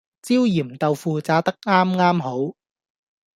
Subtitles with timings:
[0.23, 2.55] 焦鹽豆腐炸得啱啱好